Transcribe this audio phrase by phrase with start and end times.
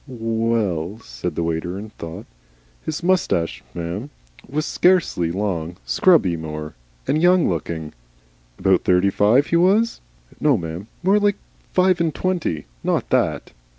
[0.07, 2.25] "Well," said the waiter, and thought.
[2.83, 4.09] "His moustache, m'm,
[4.49, 6.73] was scarcely long scrubby more,
[7.07, 7.93] and young looking."
[8.57, 10.01] "About thirty five, he was?"
[10.39, 10.87] "No, m'm.
[11.03, 11.37] More like
[11.71, 12.65] five and twenty.
[12.83, 13.51] Not that."